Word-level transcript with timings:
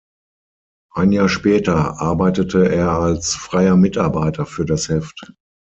Ein 0.95 1.11
Jahr 1.11 1.29
später 1.29 2.01
arbeitete 2.01 2.67
er 2.67 2.89
als 2.97 3.35
freier 3.35 3.77
Mitarbeiter 3.77 4.47
für 4.47 4.65
das 4.65 4.89
Heft. 4.89 5.31